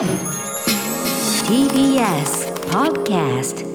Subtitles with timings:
[0.00, 0.08] TBS
[2.70, 3.66] Podcast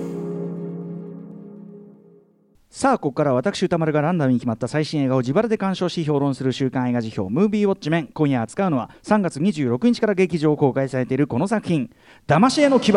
[2.71, 8.07] さあここからは私歌丸がランダムに決まった最新映画を自腹で鑑賞し評論する週刊映画辞表ムービーウォッチメン。
[8.07, 11.91] 今夜扱うのは3月26日から劇場公開されているこの作品
[12.27, 12.91] 「騙し絵の牙」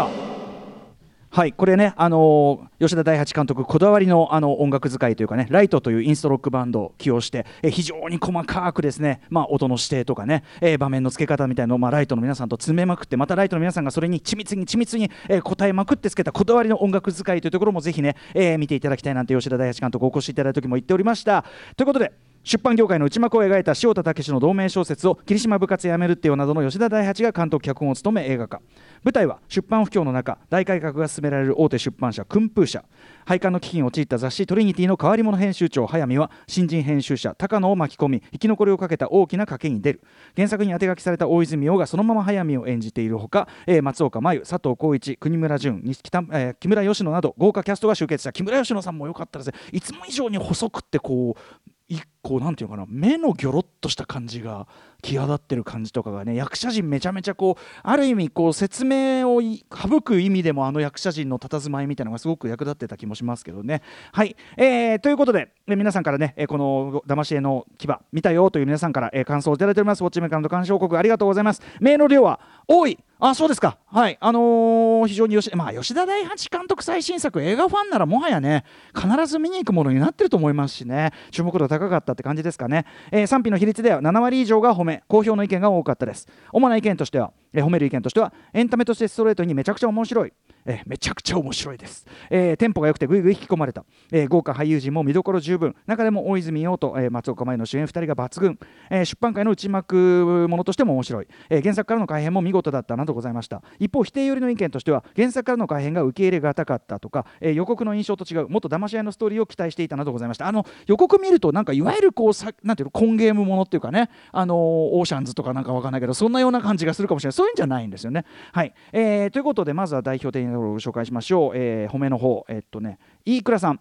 [1.30, 21.44] はいこれね、あのー吉田大八監督こだわりのあの音楽使いというかねライトというインストロックバンドを起用して、え非常に細かくですね、まあ、音の指定とかね、えー場面の付け方みたいなのを、まあ、ライトの皆さんと詰めまくってまたライトの皆さんがそれに緻密に緻密に、えー答えまくってつけたこだわりの音楽使いというところもぜひね、え見ていただきたいなんて吉田大八監督お越しいただいた時も言っておりました。
[21.76, 22.12] ということで
[22.48, 28.62] 出版業界の内幕を描いた塩田武の同名小説を霧島部活やめるってよなどの吉田大八が監督脚本を務め映画化。
[29.04, 32.86] 舞台は出版不況の中大改革が進められる大手出版社訓風社。
[33.26, 40.02] 廃刊の危機に陥った雑誌トリニティの変わり者編集長早見は新人編集者高野を巻き込み生き残りをかけた大きな賭けに出る
[40.34, 43.46] 原作に当て書きされた大泉洋がそのまま早見を演じているほか、
[43.82, 48.32] 松岡真優佐藤浩市国村淳、木村佳乃など豪華キャストが集結した。
[48.32, 49.54] 木村佳乃さんも良かったですね。
[49.70, 51.94] いつも以上に細くってこう
[52.28, 54.66] 一個なんていうのかな目のギョロっとした感じが
[55.00, 63.82] 際立ってる感じとかがね役者陣めちゃめちゃこうある意味こう説明を省く意味でもあの役者陣の佇まいみたいなのがすごく役立ってた気もしますけどね。
[64.12, 70.02] はい、えーということでえ皆さんからねえこの「騙し絵の牙」見たよという皆さんからえ感想をいただいております。
[70.02, 71.62] ウォッチメーカーの鑑賞国ありがとうございます。
[71.80, 72.98] メールの量は多い。
[73.20, 73.78] あそうですか。
[73.86, 74.18] はい。
[74.20, 81.12] あのー非常に吉,、まあ、吉田大八監督最新作映画ファンならもはやね必ず見に行くものになってると思いますしね。
[81.30, 86.26] 注目度高かったって感じですかね、えー賛否の比率では7割以上が褒め好評の意見が多かったです。
[86.52, 90.32] 主な意見としては、えー褒める意見としてはエンタメとしてストレートにめちゃくちゃ面白い。
[90.68, 95.74] えめちゃくちゃ面白いです、えテンポが良くてぐいぐい引き込まれた、え豪華俳優陣も見どころ十分。
[95.86, 98.58] 中でも大泉洋と、え松岡茉優の主演2人が抜群、
[98.90, 103.62] え出版界の内幕ものとしても面白い、え原作からの改編も見事だったなどございました。
[103.78, 110.46] 一方否定寄りの意見としては原作からの改編が受け入れがたかったとか、え予告の印象と違うもっと騙し合いのストーリーを期待していたなどございました。
[110.46, 114.10] あの予告見るとなんかいわゆるこうさなんていうのコンゲームものっていうかね。
[114.32, 117.32] あのオーシャンズとかなんかわかんないけどそんなような感じがするかもしれない。
[117.32, 118.24] そういうんじゃないんですよね。
[118.52, 122.44] はい、えーということでまずは代表的なご紹介しましょう、えー褒めの方。
[122.48, 123.80] えっとね飯倉さん。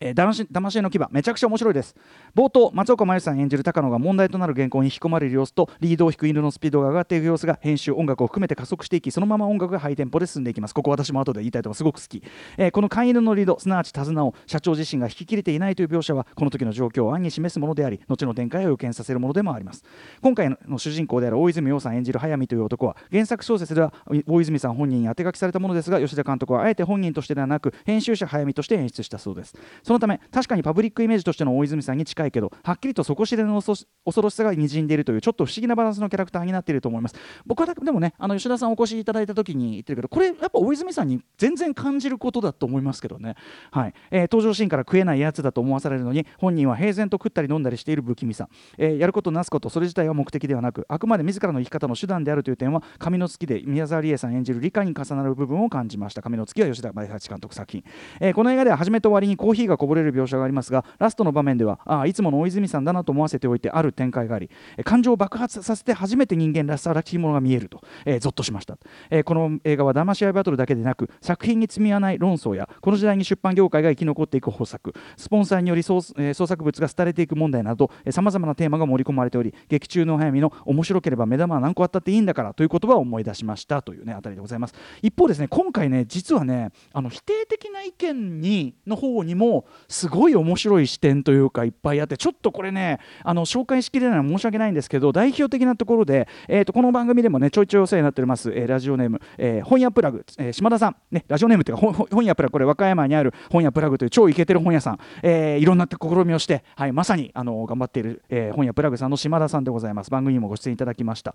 [0.00, 1.94] えー、騙し絵の牙めちゃくちゃ面白いです。
[2.34, 10.74] 冒頭松岡茉優さん演じる高野が問題となる原稿に引き込まれる様子とリードを引く犬のスピードが上がっていく様子が編集音楽を含めて加速していきそのまま音楽がハイテンポで進んでいきます。
[10.74, 11.82] ここ私も後で言いたいとかす。
[11.82, 12.22] ごく好き、
[12.58, 19.84] えーこの飼い犬のリードすなわち手綱を社長自身が引き切れていないという描写はこの時の状況を暗に示すものであり後の展開を予見させるものでもあります。
[20.20, 23.94] 今回の主人公である大泉洋さん演じる早見という男は原作小説では
[24.26, 29.54] 大泉さん本人に当て書きされたものですが吉田監督はあえて本人としてではなく編集者早見として演出したそうです。
[29.86, 37.14] そのため確かにパブリックイメージとしての大泉さんに近いけどはっきりと底知れぬ恐ろし恐ろしさがにじんでいるというちょっと不思議なバランスのキャラクターになっていると思います。
[37.46, 43.36] 僕はでもねあの吉田さんお越しいただいた時に言ってるけどこれやっぱ大泉さんに全然感じることだと思いますけどね。
[43.70, 48.48] はい、えー登場シーンから食えないやつだと思わされるのに本人は平然と食ったり飲んだりしている不気味さ、
[48.78, 56.22] えーやることなすことそれ自体は目的ではなくあくまで自らの生き方の手段であるという点は神の月で宮沢りえさん演じる理解に重なる部分を感じました。
[56.22, 57.84] 神の月は吉田前八監督作品、
[58.20, 64.50] えーこの映画では初めと終わりにコーヒーがこぼれる描写がありますがラストの場面ではあいつもの大泉さんだなと思わせておいてある展開があり
[64.84, 68.78] 感情を爆発させて初めて人間らしさらしいものが見えると、えーゾッとしました、
[69.10, 84.74] えーこの映画は騙し合いバトルだけでなく作品に積み合わない論争やこの時代に出版業界が生き残っていく方策スポンサーにより創,、えー創作物が廃れていく問題などさまざまなテーマが盛り込まれており劇中の早見の面白ければ目玉は何個あったっていいんだからという言葉を思い出しましたというねあたりでございます。
[85.02, 110.10] 一方ですね今回ね実はねあの否定的な意見にの方にもすごい面白い視点というかいっぱいあってちょっとこれねあの紹介しきれないのは申し訳ないんですけど代表的なところで、えー、とこの番組でもねちょいちょいお世話になっております、えーラジオネーム、えー本屋プラグ、えー島田さん、ね、ラジオネームっていうか本本本屋プラグこれ和歌山にある本屋プラグという超イケてる本屋さん、えーいろんな試みをして、はい、まさにあの頑張っている、えー本屋プラグさんの島田さんでございます。
[110.10, 111.34] 番組にもご出演いただきました。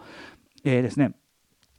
[0.63, 1.13] えーですね。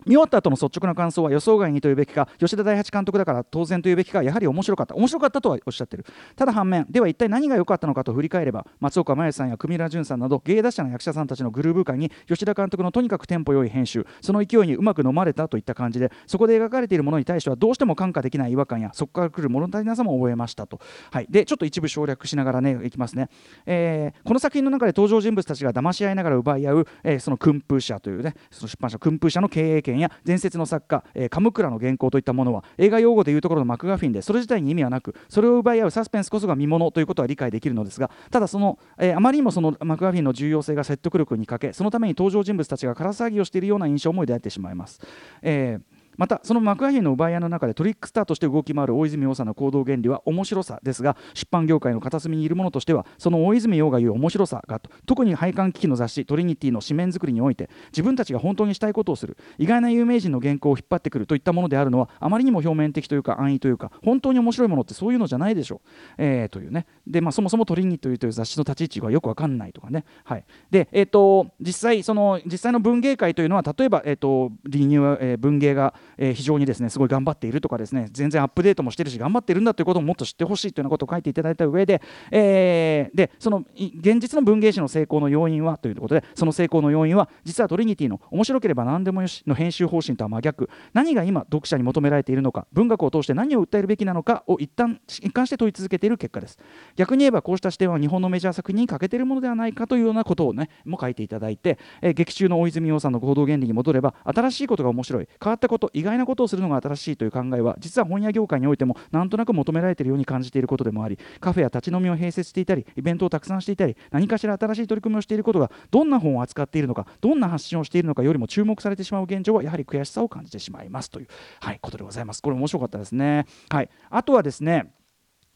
[0.07, 4.95] 見終わった後の率直な感想は予想外にというべきか吉田大八監督だから当然というべきかやはり面白かった。
[4.95, 6.05] 面白かったとはおっしゃってる。
[6.37, 23.29] ただ反面では一体何が良かったのかと振り返れば松岡茉優さんや組村淳さんなど芸達者な役者さんたちのグルーヴ感に吉田監督のとにかくテンポ良い編集その勢いにうまく飲まれたといった感じでそこで描かれているものに対してはどうしても感化できない違和感やそこから来る物足りなさも覚えましたと、はい、でちょっと一部省略しながらねいきますね、
[23.67, 45.01] えーこの作品の中で登場人物たちが騙し合いながら奪い合う、えーその訓風社というねその出版社訓風社の経営権件や伝説の作家、えー、カムクラの原稿といったものは映画用語でいうところのマクガフィンでそれ自体に意味はなくそれを奪い合うサスペンスこそが見ものということは理解できるのですがただその、えー、あまりにもそのマクガフィンの重要性が説得力に欠けそのために登場人物たちが空騒ぎをしているような印象も抱いてしまいます。
[45.43, 65.89] えーまたその幕張の奪い合いの中でトリックスターとして動き回る大泉洋さんの行動原理は面白さですが出版業界の片隅にいるものとしてはその大泉洋が言う面白さが特に配管機器の雑誌トリニティの紙面作りにおいて自分たちが本当にしたいことをする意外な有名人の原稿を引っ張ってくるといったものであるのはあまりにも表面的というか安易というか本当に面白いものってそういうのじゃないでしょう、
[66.19, 90.69] えー、というねで、まあ、そもそもトリニティという雑誌の立ち位置がよく分かんないとかね、はいでえーと、実際その実際の文芸界というのは例えば、えーと、リニュー、えー、文芸が、え、非常にですねすごい頑張っているとかですね全然アップデートもしてるし頑張ってるんだということをもっと知ってほしいというようなことを書いていただいた上で、えー、でその現実の文芸誌の成功の要因はということでその成功の要因は実はトリニティの面白ければ何でもよしの編集方針とは真逆。
[90.93, 96.59] 何が今読者に求められているのか文学を通して何を訴えるべきなのかを一旦一貫して問い続けている結果です。
[96.97, 105.29] 逆に言えばこうした視点は日本のメジャー作品に欠けているものではないかというようなことをねも書いていただいて、えー、劇中の大泉洋さんの行動原理に戻れば新しいことが面白い。
[105.43, 121.29] 変わったこと意外なことをするのが新しいという考えは実は本屋業界においてもなんとなく求められているように感じていることでもありカフェや立ち飲みを併設していたりイベントをたくさんしていたり何かしら新しい取り組みをしていることがどんな本を扱っているのかどんな発信をしているのかよりも注目されてしまう現状はやはり悔しさを感じてしまいますという、
[121.61, 122.43] はい、ことでございます。
[122.43, 123.47] これ面白かったですね。
[123.71, 124.93] はい、あとはですね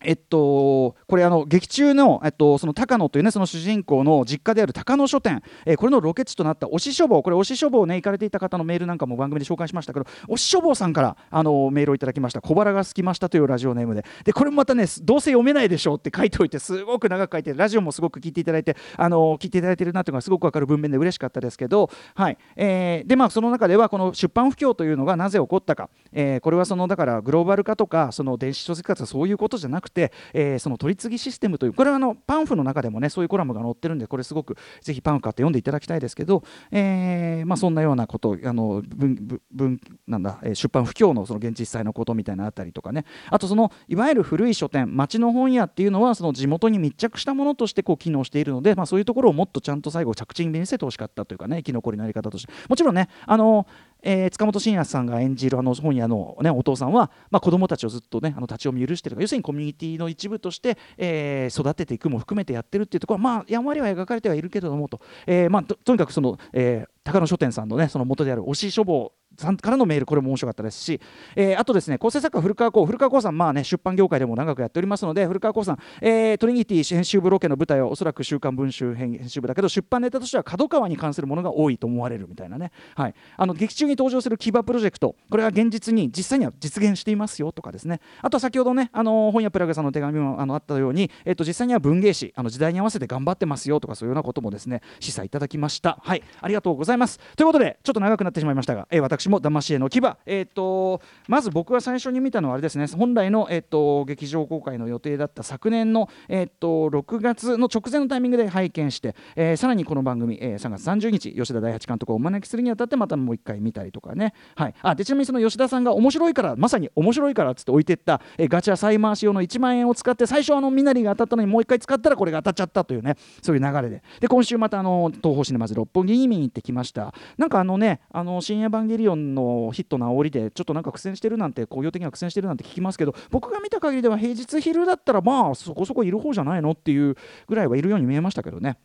[0.07, 12.41] えっと、これあの劇中の、えっと、その高野というねその主人公の実家である高野書店、えー、これのロケ地となった推し書房これ推し書房ね行かれていた方のメールなんかも番組で紹介しましたけど推し書房さんからあのメールをいただきました。
[12.41, 14.05] 小腹が空きましたというラジオネームで。
[14.25, 22.39] でこれもまたねどうせ読めないでしょうって書いておいてすごく長く書いてラジオもすごく聞いていただいてあの聞いていただいてるなというのがすごく分かる文面で嬉しかったですけど、はい。
[22.55, 29.96] えー、でまあその中ではこの出版不況というのがなぜ起こったか、えー、これはそのだからグローバル化とかその電子書籍化とかそういうことじゃなくて、
[30.33, 43.05] えーその取り次ぎシステムというこれはあのパンフの中でもねそういうコラムが載ってるんでこれすごくぜひパンフ買って読んでいただきたいですけど、えーまあ、そんなようなことあの文文なんだ出版不況のその現実際のことみたいなあたりとかね。
[43.31, 52.53] あとそのいわゆる古い書店町の本屋っていうのはその地元に密着したものとしてこう機能しているので、まあ、そういうところをもっとちゃんと最後着地に見せてほしかったというかね生き残りのやり方として。
[52.69, 53.67] もちろんねあの
[54.03, 71.01] えー、塚本慎也さんが演じるあの本屋の、ね、お父さんは、まあ、子供たちをずっと、ね、あの立ち読み許してる要するにコミュニティの一部として、えー、育てていくも含めてやってるっていうところは、まあ、やんわりは描かれてはいるけれどもと、えーまあ、ととにかくその、えー、高野書店さんのねその元である推し書房さんからのメールこれも面白かったですし、
[71.35, 88.01] えー、あとですね構成作家古川光古川光さんまあね出版業界でも長くやっておりますので古川光さん、えー、トリニティ編集部ロケの舞台はおそらく週刊文春編集部だけど出版ネタとしては角川に関するものが多いと思われるみたいなね、はい、あの劇中に登場する騎馬プロジェクトこれは現実に実際には実現していますよとかですね。
[88.23, 95.99] あとは先ほどねあの本屋プラグさんの手紙もあのあったように、えー、と実際には文芸誌あの時代に合わせて頑張ってますよとかそういうようなこともですね示唆いただきました。
[96.03, 96.23] はい。
[96.41, 97.19] ありがとうございます。
[97.37, 100.01] ということでちょっと長くなってしまいましたが、えー、私も騙し絵の牙。
[100.27, 102.87] えーと、まず僕が最初に見たのはあれですね。
[102.87, 124.03] 本来の、えーと、劇場公開の予定だった昨年の、えーと、6月の直前のタイミングで拝見して、えー、さらにこの番組、えー、3月30日吉田大八監督をお招きするにあたってまたもう一回見たりとかね、はい、あでちなみにその吉田さんが面白いからまさに面白いからっつって置いてった、えー、ガチャ再回し用の1万円を使って最初あのみなりが当たったのにもう一回使ったらこれが当たっちゃったというねそういう流れで。
[124.21, 127.15] で今週またあの東宝シネマズ六本木に見に行ってきました。
[127.39, 138.79] なんかあのねあの深夜バンゲリオンのヒットな煽りでちょっとなんか苦戦してるなんて工業的には苦戦してるなんて聞きますけど僕が見た限りでは平日昼だったらまあそこそこいる方じゃないのっていうぐらいはいるように見えましたけどね。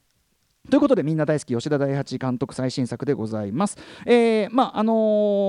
[0.70, 3.78] ということでみんな大好き吉田大八監督最新作でございます。
[4.06, 4.94] えー、まああの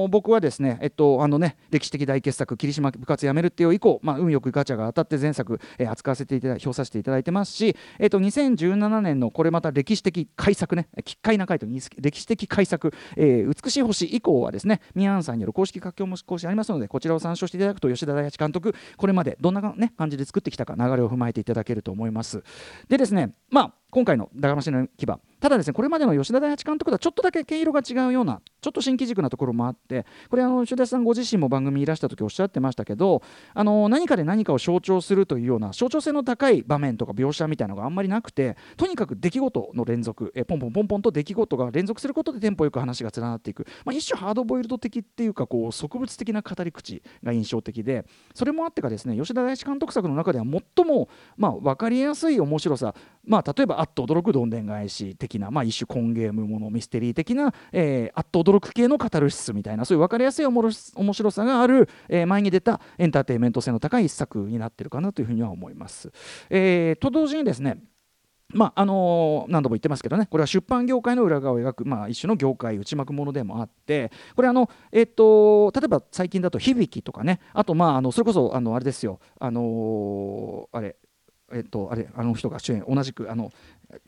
[0.07, 22.43] ー、僕はですねえっとあのね歴史的大傑作霧島部活やめるっていう以降まあ運よくガチャが当たって前作、えー、扱わせていただ表させていただいてますしえっと2017年のこれまた歴史的改作ね奇怪な回答歴史的改作、えー、美しい星以降はですねミアンさんによる公式書きも講師ありますのでこちらを参照していただくと吉田大八監督これまでどんなね感じで作ってきたか流れを踏まえていただけると思います。
[22.89, 25.07] でですねまあ今回の「だがましの牙」
[25.43, 33.23] ただですねこれまでの吉田大八監督とはちょっとだけ毛色が違うようなちょっと新機軸なところもあってこれあの吉田さんご自身も番組にいらした時おっしゃってましたけど
[33.53, 52.95] あの何かで何かを象徴するというような象徴性の高い場面とか描写みたいなのがあんまりなくてとにかく出来事の連続えポンポンポンポンと出来事が連続することでテンポよく話が連なっていく、まあ、一種ハードボイルド的っていうかこう植物的な語り口が印象的でそれもあってかですね吉田大八監督作の中では最も、まあ、分かりやすい面白さ、
[53.27, 60.63] まあ、例えばあっと驚くどんでん返し敵的な、まあ、一種コンゲームものミステリー的な、えー、あっと驚く系のカタルシスみたいなそういう分かりやすい面
[61.13, 66.13] 白さがある、えー、前に出たエンターテインメント性の高い一作になってるかなというふうには思います。
[66.51, 67.79] えー、と同時にですね
[68.49, 80.97] まああのー、何度も言ってますけどねこれは出版業界の裏側を描く、まあ、一種の業界内幕ものでもあってこれあの、えーと、例えば最近だと「響き」とかねあとまああのそれこそあのあれですよあのー、あれ
[81.53, 83.51] えっと、あれあの人が主演同じくあの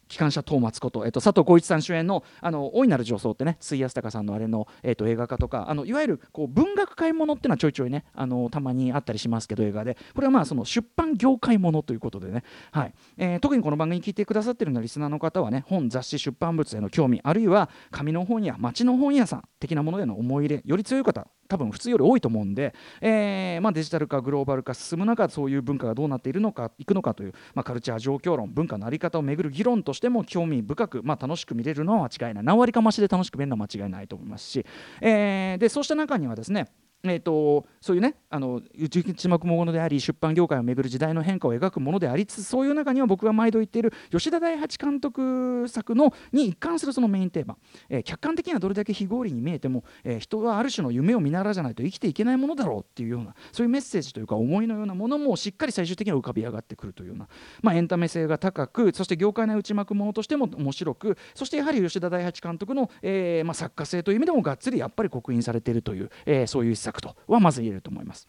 [0.09, 9.97] 機関車トーマツこと、えっと、佐藤浩市さん主演の「あの大いなる女装」ってね水安隆さんのあれの、えっと、映画化とかあのいわゆるこう文学界ものっていうのはちょいちょいねあのたまにあったりしますけど映画で。
[10.15, 12.95] これはまあその出版業界ものということでね、はい。
[13.17, 32.45] えー、特にこの番組に聞いてくださってるようなリスナーの方はね本雑誌出版物への興味あるいは紙の本や町の本屋さん的なものへの思い入れより強い方多分普通より多いと思うんで、えーまあ、デジタル化グローバル化進む中そういう文化がどうなっているのかいくのかという、まあ、カルチャー状況論文化の在り方をめぐる議論としても興味深く、まあ、楽しく見れるのは間違いない。
[32.45, 34.65] 何割か増しで楽しく見るのは間違いないと思いますし、
[35.01, 36.69] えー、でそうした中にはですね
[37.05, 47.57] えーと、そういうねあの内幕ものであり出版業界をめぐる時代の変化を描くものでありつつそういう中には僕が毎度言っている吉田大八監督作のに一貫するそのメインテーマ、
[47.89, 57.29] えー、客観的にはどれだけ非合理に見えても、えー、人はある種の夢を見習うじゃないと生きていけないものだろうっていうようなそういうメッセージというか思いのようなものもしっかり最終的には浮かび上がってくるというような、
[57.63, 68.29] まあ、エンタメ性が高くそして業界内内幕ものとしても面白くそしてやはり吉田大八監督の、えーまあ、作家性という意味でもがっつりやっぱり刻印されているという、えー、そういう一作とはまず言えると思います。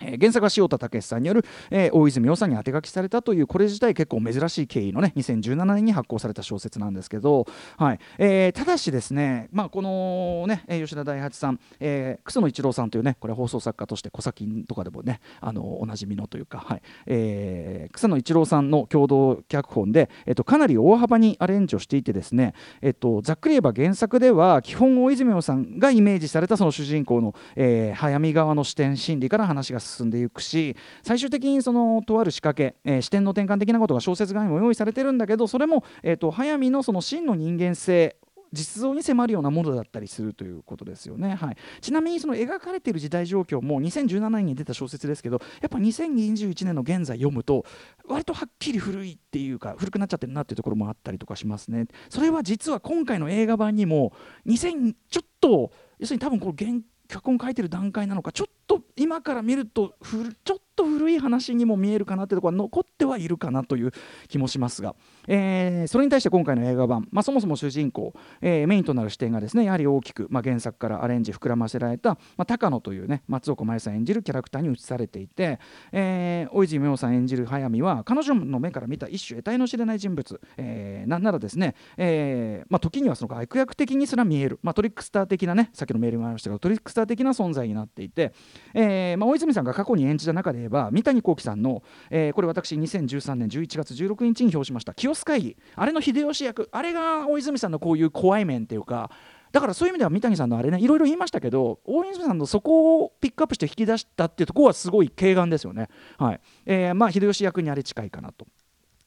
[0.00, 8.00] え、原作は塩田武さんによる、えー、大泉洋さんに当て書きされたというこれ自体結構珍しい経緯のね2017年に発行された小説なんですけど、はい。
[8.18, 16.82] えー、ただしですね、まあ、このね吉田大八さん、えー、楠野一郎さんというねこれ放送作家として小崎とかでもねあのおなじみのというか、はい。
[17.06, 38.16] えー、草野一郎さんの共同脚本で、えーと、かなり大幅にアレンジをしていてですね、えーと、ざっくり言えば原作では基本大泉洋さんがイメージされたその主人公の、えー、早見側の視点心理から話が進進んでいくし最終的にそのとある仕掛け、えー、視点の転換的なことが小説側にも用意されてるんだけどそれも、えーと、早見のその真の人間性
[38.52, 47.64] 実像に迫るようなものだったりするということですよね、はい、ちなみにその描かれている時代状況も2017年に出た小説ですけどやっぱ2021年の現在読むと
[48.08, 51.86] 割とはっきり古いっていうか古くなっちゃってるなっていうところもあったりとかしますね。
[52.08, 54.12] それは実は今回の映画版にも
[54.46, 56.80] 2000ちょっと要するに多分この原
[57.10, 59.96] 脚本書いてる段階なのかちょっと今から見ると
[60.44, 63.92] ちょっと古い話にも見えるかなってところは残ってはいるかなという
[64.28, 64.94] 気もしますが、
[65.28, 75.58] えー、それに対して今回の映画版、まあ、そもそも主人公、えー、メインとなる視点がですねやはり大きく、まあ、原作からアレンジ膨らませられた、まあ、高野というね松岡茉優さん演じるキャラクターに映されていて、
[75.92, 88.32] えー、大泉洋さん演じる速水は彼女の目から見た一種得体の知れない人物、えー、なんならですね、えーまあ、時にはその悪役的にすら見える、まあ、トリックスター的なねさっきのメールもありましたけどトリックスター的な存在になっていて、
[88.74, 99.10] えーまあ、大泉さんが過去に演じた中でば三谷幸喜さんの、えー、これ私2013年11月16日に表しました清須会議あれの秀吉役あれが大泉さんのこういう怖い面っていうか
[99.52, 105.88] だからそういう意味では三谷さんのあれねいろいろ言いましたけど大泉さんのそこをピックアップして引き出したっていうところはすごい軽眼ですよね。
[106.18, 108.46] はいえー、まあ秀吉役にあれ近いかなと。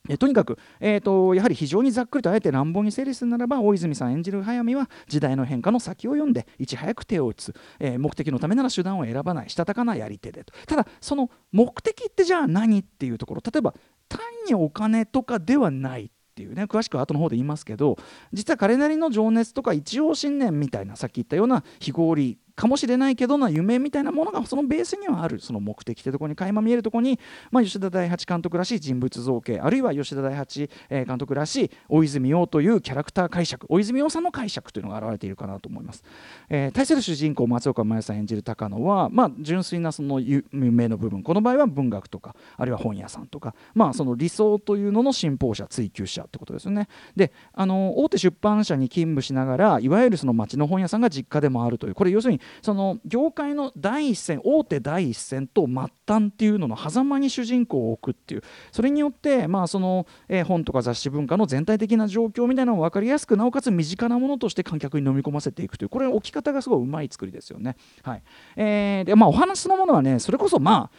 [0.10, 9.50] えとにかく、えーと、やはり非常にざっくりとあえて乱暴に整理するならば大泉さん演じる早見は時代の変化の先を読んでいち早く手を打つ、えー、目的のためなら手段を選ばない。
[9.50, 10.54] したたかなやり手でと。
[10.68, 13.42] ただその目的ってじゃあ何っていうところ。
[13.42, 13.74] 例えば
[14.10, 17.98] 単にお金とかではないっていうね詳しくは後の方で言いますけど
[18.34, 25.40] 実は彼なりの情熱とか一応信念みたいなさっき言ったような非合理かもしれないけどな夢みたいなものがそのベースにはある。
[25.40, 27.20] その目的ってところに垣間見えるところに、
[27.52, 36.04] まあ、吉田大八監督らしい人物造形あるいは吉田大八監督らしい大泉洋というキャラクター解釈大泉洋さんの解釈というのが表れているかなと思います、
[36.50, 46.88] えー、対する主人公松岡茉優さん演じる高野は、まあ、純粋なその夢の部分この場合は文学とかあるいは本屋さんとか、まあ、その理想というのの信奉者追求者ってことですよね。
[47.16, 55.76] であの大手出版社に勤務しながらいわゆるその町の本屋さんが実家でもあるというこれ要するにその業界の第一線大手第一線と末
[56.08, 65.90] 端っていうのの狭間に主人公を置くっていうそれによって、まあそのえ、本とか雑誌文化の全体的な状況みたいなのを分かりやすくなおかつ身近なものとして観客に飲み込ませていくという。
[65.90, 67.76] これ置き方がすごいうまい作りですよね。
[68.04, 68.24] はい。
[68.56, 70.90] えーでまあ、お話のものはねそれこそま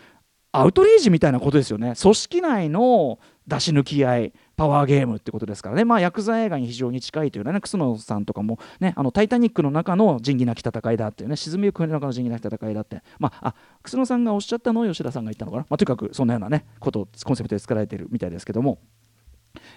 [0.53, 1.95] あアウトレイジみたいなことですよね。
[2.01, 18.79] 組織内の出し抜き合いパワーゲームってことですからね、まあ、ヤクザ映画に非常に近いというね、楠野さんとかも、ね、あのタイタニックの中の仁義なき戦いだっていうね、沈みゆく船の中の仁義なき戦いだって、まあ、あ楠野さんがおっしゃったのを吉田さんが言ったのかな、まあ、とにかくそんなようなね、ことをコンセプトで作られているみたいですけども。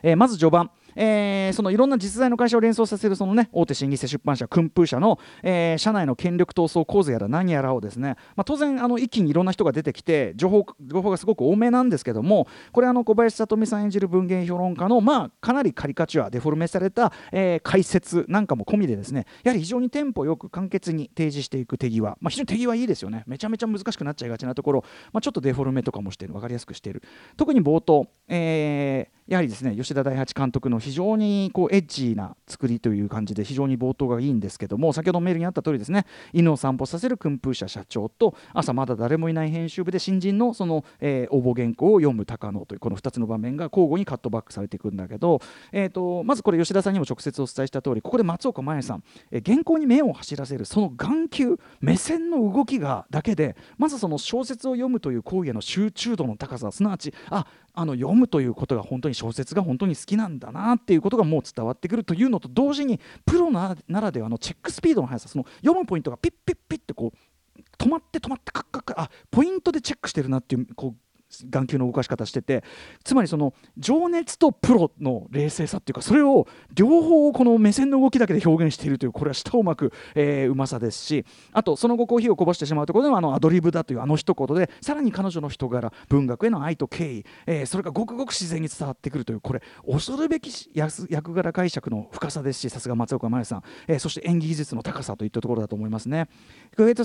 [0.02, 23.24] えー、まず序盤、えー、そのいろんな実在の会社を連想させるその、ね、大手新規出版社訓風社の、えー、社内の権力闘争構図やら何やらをですね、まあ、当然あの一気にいろんな人が出てきて情報情報がすごく多めなんですけどもこれあの小林聡美さん演じる文芸評論家の、まあ、かなりカリカチュアデフォルメされた、えー、解説なんかも込みでですねやはり非常にテンポよく簡潔に提示していく手際、まあ、非常に手際いいですよね。
[23.28, 27.04] めちゃめちゃ難しくなっちゃいがちなところ、まあ、ちょっとデフォルメとかもしてる分かりやすくしている。
[27.36, 45.42] 特に冒頭、えー、やはりですね吉田大八監督の非常にこうエッジな作りという感じで非常に冒頭がいいんですけども先ほどメールにあった通りですね犬を散歩させる訓風社社長と朝まだ誰もいない編集部で新人のその、えー、応募原稿を読む高野というこの2つの場面が交互にカットバックされていくんだけど、
[45.74, 71.07] えーと、まずこれ吉田さんにも直接お伝えした通りここで松岡茉優さん、えー、原稿に目を走らせるその眼球目線の動きがだけでまずその小説を読むという行為への集中度の高さすなわちああの読むということが本当に小説が本当に好きなんだなっていうことがもう伝わってくるというのと同時にプロならではのチェックスピードの速さその読むポイントがピッピッピッってこう止まって止まってカッカッカあポイントでチェックしてるなっていうこう
[71.46, 72.64] 眼球の動かし方してて
[73.04, 96.28] つまりその情熱とプロの冷静さっていうかそれを両方この目線の動きだけで表現しているというこれは舌を巻く、えー、うまさですしあとその後コーヒーをこぼしてしまうところでもあのアドリブだというあの一言でさらに彼女の人柄文学への愛と敬意、えー、それがごくごく自然に伝わってくるというこれ恐るべき役柄解釈の深さですしさすが松岡茉優さん、えー、そして演技技術の高さといったところだと思いますね。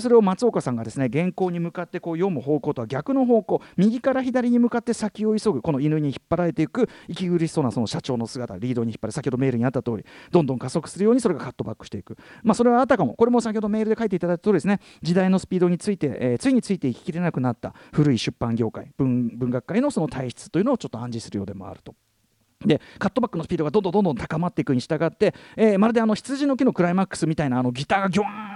[0.03, 13.13] それを松岡さんがですね原稿に向かってこう読む方向とは逆の方向右から左に向かって先を急ぐこの犬に引っ張られていく息苦しそうなその社長の姿リードに引っ張る先ほどメールにあった通りどんどん加速するようにそれがカットバックしていく、まあ、それはあたかも。
[13.15, 14.79] これも先ほどメールで書いていただいた通りですね。
[15.01, 21.95] 時代のスピードについて、えー、ついについていききれなくなった古い出版業界文文学界のその体質というのをちょっと暗示するようでもあると。
[22.65, 28.52] でカットバックのスピードがどんどんどんどん高まっていくに従って、えー、まるであの羊の木のクライマックスみたいなあのギターがギョーン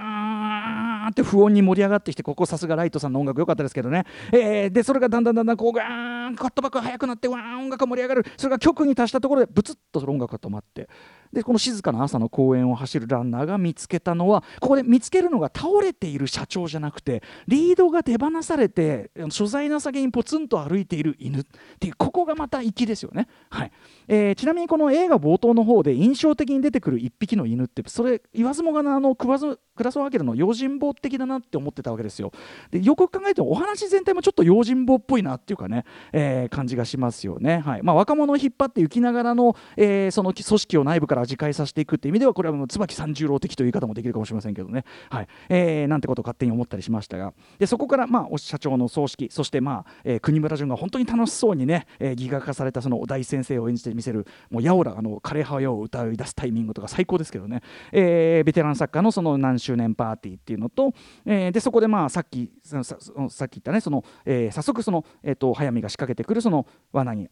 [1.08, 8.26] ーって不穏に盛り上がってきてここさすがライトさんの音楽良かったですけどね、えー、でそれがだんだんだんだんこうガーンカットバックが速くなってわー音楽が盛り上がる。
[8.38, 10.90] それが曲に達したところでブツッとその音楽が止まって。
[11.34, 21.40] でこの静かな朝の公園を走るランナーが見つけたのはここで見つけるのが倒れている社長じゃなくてリードが手放されて所在な先にポツンと歩いている犬。
[21.40, 21.44] っ
[21.80, 23.72] ていうここがまた粋ですよね、はい。
[24.08, 29.58] えー、ちなみにこの映画冒頭の方で印象的に出てくる1匹の犬ってそれ言わずもがなあのクラソ
[30.02, 32.32] ワケルの用心棒的だなって思ってたわけですよ。
[32.72, 37.84] でよく考えてもお話全体もちょっと用心棒っぽいなっていうかね、えー、感じがしますよね、はい。
[37.84, 45.28] まあ、若者を引っ張って行きながらの、えー、その組織を内部から自戒させていくっていう意味ではこれはもう椿三十郎的という言い方もできるかもしれませんけどね、はい。
[45.50, 47.34] えー、なんてことを勝手に思ったりしましたが。
[47.60, 60.94] でそこから、まあ、社長の葬式そして、まあえー、国村淳が本当に楽しそうにね、えー、ギガ化されたその大先生を演じてみせるもうやおらあの枯葉よを歌い出すタイミングとか最高ですけどね、えー、ベテラン作家のその何周年パーティーっていうのと、
[61.26, 67.30] えー、でそこでまあさっきささっき言ったねその、えー、早速その、えーと早見が仕掛けてくるその罠に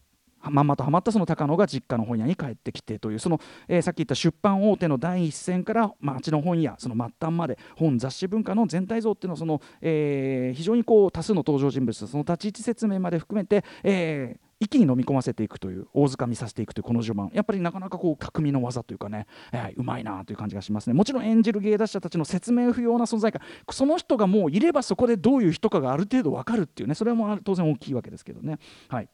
[0.50, 17.30] まんまとはまったその高野が実家の本屋に帰ってきてというその、えー、さっき言った出版大手の第一線から町の本屋その末端まで本雑誌文化の全体像っていうのをその、えー、非常にこう多数の登場人物その立ち位置説明まで含めて、えー、一気に飲み込ませていくという大掴みさせていくというこの序盤。
[17.34, 20.94] やっぱりなかなかこう匠の技というかね、えー、うまいなという感じがしますね。
[20.94, 23.42] もちろん演じる芸達者たちの説明不要な存在感。
[23.70, 28.58] その人がもういればそこでどういう人かがある程度分かるっていうねそれはもう当然大きいわけですけどね。
[28.88, 29.08] はい。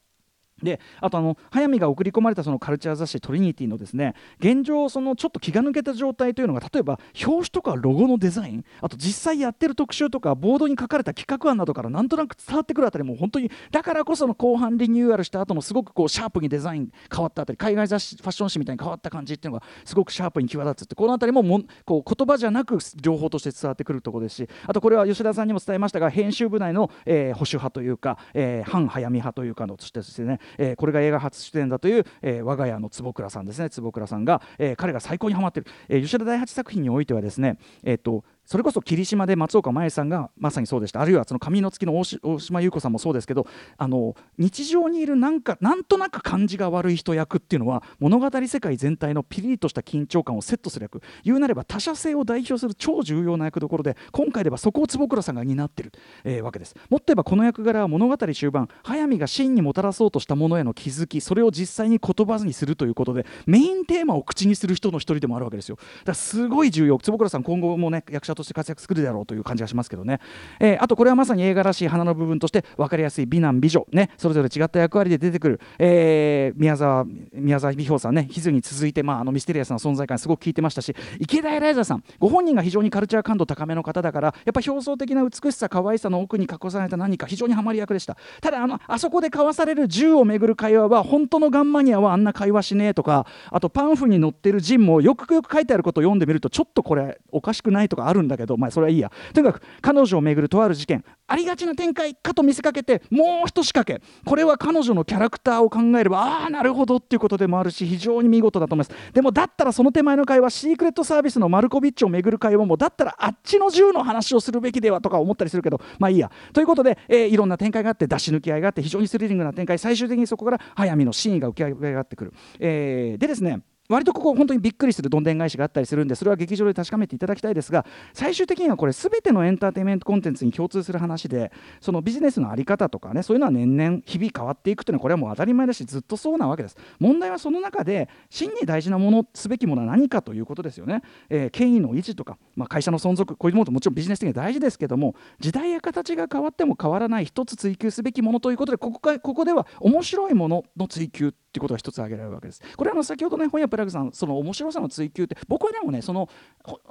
[0.62, 33.70] であとあの早見が送り込まれたそのカルチャー雑誌「トリニティ」のですね現状そのちょっと気が抜けた状態というのが例えば表紙とかロゴのデザインあと実際やってる特集とかボードに書かれた企画案などからなんとなく伝わってくるあたりも本当にだからこその後半リニューアルした後のすごくこうシャープにデザイン変わったあたり海外雑誌ファッション誌みたいに変わった感じっていうのがすごくシャープに際立つってこの辺りももこう言葉じゃなく情報として伝わってくるところですしあとこれは吉田さんにも伝えましたが編集部内の、えー、保守派というか、えー、反早見派というかのとしてですね、えー、これが映画初出演だという、えー、我が家の坪倉さんですね。
[33.70, 41.00] 坪倉さんが、えー、彼が最高にハマってる、えー、吉田大八作品においてはですね、えーとそれこそ霧島で松岡茉優さんがまさにそうでした。
[41.00, 42.04] あるいはその髪の月の大
[42.38, 43.46] 島優子さんもそうですけど
[43.78, 51.00] あの日常にいるなんかなんとなく感じが悪い人役っていうのは物語世界全体のピリリとした緊張感をセットする役。
[51.24, 55.90] 言うなれば他者性を代表する超重要な役どころで今回ではそこを坪倉さんが担ってる、
[56.22, 56.76] えー、わけです。
[56.90, 65.76] もっと言えばこの役柄は物語終盤速水が真にもたらそうとしたものへの気づきそれを実際に言葉にするということでメインテーマを口にする人の一人でもあるわけですよ。
[65.76, 66.98] だからすごい重要。
[66.98, 70.20] 坪倉さん今後もね役者ととして活躍するだろうという感じがしますけどね、
[70.60, 74.10] えー、あとこれはまさに映画らしい花の部分として分かりやすい美男美女ね。
[74.16, 78.26] それぞれ違った役割で出てくる、えー、宮沢宮沢美穂さんね。
[78.30, 80.94] ヒズに続いて、まあ、あのミステリアスな存在感すごく聞いてましたし。
[81.18, 82.04] 池田エライザさん。
[82.18, 88.16] ご本人が非常にカルチャー感度高めの方だからやっぱ表層的な美しさ可愛さの奥に隠された何か非常にハマり役でした。
[88.40, 99.10] ただあのあそこで交わされる銃をめぐる会話は本当のガンマニアはあんな会話しねえとかあとパンフに載ってるジンもよくよく書いてあることを読んでみるとちょっとこれおかしくないとかあるんだけどまあそれはいいや。
[99.32, 104.04] とにかく彼女をめぐるとある事件ありがちな展開かと見せかけてもう一仕掛け。
[104.24, 109.12] これは彼女のキャラクターを考えればああなるほどっていうことでもあるし非常に見事だと思います。
[109.12, 116.30] でもだったらその手前の会話シークレットサービスのマルコビッチをめぐる会話もだったらあっちの銃の話をするべきではとか思ったりするけどまあいいや。
[116.52, 119.78] ということで、えー、いろんな展開があって出し抜き合いがあって非常にスリリングな展開。
[119.78, 136.76] 最終的にそこから早見の真意が浮き上がってくる、えー、でですね割とここ本当にびっくりするどんでん返しがあったりするんでそれは劇場で確かめていただきたいですが最終的にはこれ全てのエンターテインメントコンテンツに共通する話でそのビジネスの在り方とかねそういうのは年々日々変わっていくというのはこれはもう当たり前だしずっとそうなわけです。
[136.98, 152.62] 問題はその中で真に大事なものすべきものは何かということですよね、えー、権威の維持とか、まあ、会社の存続こういうものももちろんビジネス的には大事ですけども時代や形が変わっても変わらない一つ追求すべきものということでここかここでは面白いものの追求っていうことが一つ挙げられるわけです。
[152.76, 156.30] これはあの先ほどね本屋プラグさんその面白さの追求って僕はでもねその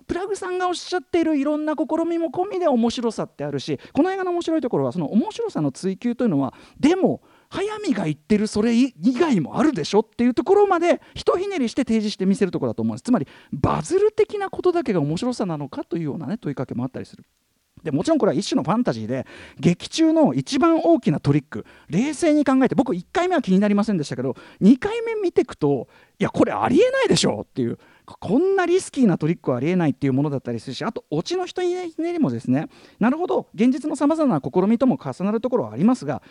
[0.05, 17.25] プラグさんがおっしゃっているいろんな試みも込みで面白さってあるしこの映画の面白いところはその面白さの追求というのはでも早見が言ってるそれ以外もあるでしょっていうところまでひとひねりして提示してみせるところだと思うんですつまりバズる的なことだけが面白さなのかというようなね問いかけもあったりする。
[17.83, 19.25] でもちろんこれは一種のファンタジーで
[19.59, 25.87] 劇中の一番大きなトリック冷静に考えて僕1回目は気になりませんでしたけど2回目見ていくと
[26.19, 32.67] いやこれありえないでしょっていうこんなリスキーなトリックはありえないっていうものだったりするしあとオチの人ひねりもですね
[32.99, 36.21] なるほど現実のさまざまな試みとも重なるところはありますが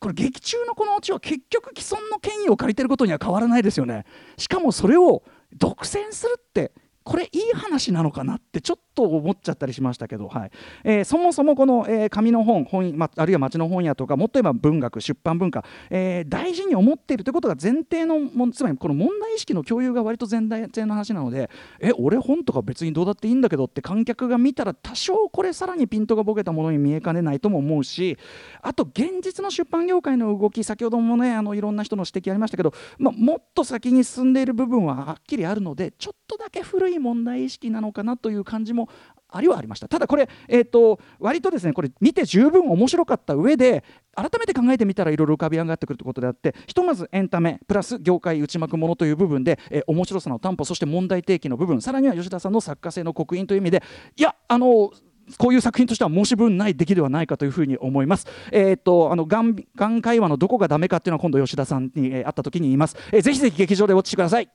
[0.00, 4.04] これ劇中のこのオチは結局既存の権威を借りてることには変わらないですよね。
[4.36, 5.24] しかもそれを
[5.56, 6.72] 独占するって
[7.02, 10.50] これいい話なのかなってちょっと思っちゃったりしましたけど、はい。
[10.82, 28.18] えー、そもそもこの、えー、紙の本本、まあるいは町の本屋とかもっと言えば文学出版文化、えー、大事に思っているということが前提のもつまりこの問題意識の共有が割と全体の話なのでえ俺本とか別にどうだっていいんだけどって観客が見たら多少これさらにピントがボケたものに見えかねないとも思うし
[28.62, 38.87] あと現実の出版業界の動き先ほどもねあのいろんな人の指摘ありましたけど、まあ、もっと先に進んでいる部分ははっきりあるのでちょっとだけ古い問題意識なのかなという感じも
[39.30, 53.82] ありはありましたただこれ、えーと、割とですねこれ見て十分面白かった上で改めて考えてみたらいろいろ浮かび上がってくるということであってひとまずエンタメプラス業界内幕ものという部分で、えー、面白さの担保そして問題提起の部分さらには吉田さんの作家性の刻印という意味で
[54.16, 54.92] いやあの
[55.36, 58.26] こういう作品としては申し分ない出来ではないかというふうに思います。
[58.50, 62.96] えー、っとあのがんがん会話のどこがダメかっていうのは今度吉田さんに、え、会った時に言います。
[63.12, 64.48] えー、ぜひぜひ劇場でウォッチしてください。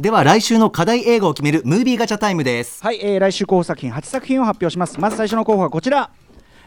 [0.00, 2.82] では来週の課題映画を決めるムービーガチャタイムです。
[2.82, 4.98] はい、えー、来週候補作品8作品を発表します。
[4.98, 6.10] まず最初の候補はこちら、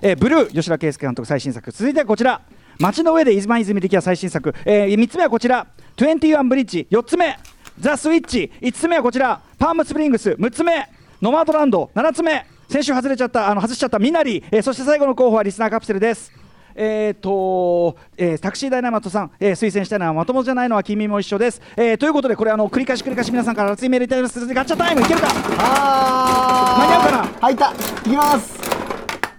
[0.02, 1.72] えー、ブルー吉田圭佑監督最新作。
[1.72, 2.42] 続いてはこちら。
[2.80, 5.66] 街の上で泉泉力也最新作、えー、3つ目はこちら。
[5.98, 6.88] 21ブリッジ。
[6.92, 7.40] 4つ目。
[7.80, 8.52] ザ・スイッチ。
[8.62, 9.42] 5つ目はこちら。
[9.58, 10.30] パームスプリングス。
[10.32, 10.88] 6つ目。
[11.20, 11.90] ノマドランド。
[11.96, 12.46] 7つ目。
[12.70, 16.32] 先週外れちゃったあの外しちゃったミナリ、えー、そして最後の候補はリスナーカプセルです。
[16.76, 25.28] えーとえー、タクシーダイナマットさん、えー、推薦したのはまともじゃないのは君も一緒です、えー、ということでこれあの繰り返し繰り返し皆さんから熱いメールいただきますガチャタイムいけるか？
[25.60, 27.24] あ間に合うかな？
[27.42, 27.76] 入ったい
[28.10, 28.60] きます。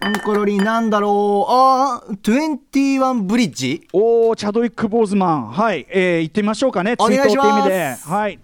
[0.01, 1.53] アンコロリンなんだろう。
[1.53, 5.49] あー21ブリッジおおチャドウィック・ボーズマン。
[5.49, 6.95] はい、えー、行ってみましょうかね。
[6.99, 7.49] お願いします。
[7.49, 7.97] って意味で。
[8.05, 8.39] はい。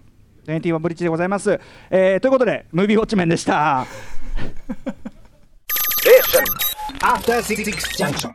[0.45, 1.57] 21ブリッジでございます、
[1.89, 3.85] えー、ということでムービーウォッチメンでした。
[7.01, 8.31] After 66 junction.